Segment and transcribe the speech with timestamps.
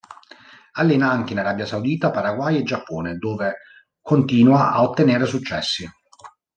[0.77, 3.57] Allena anche in Arabia Saudita, Paraguay e Giappone, dove
[4.01, 5.87] continua a ottenere successi.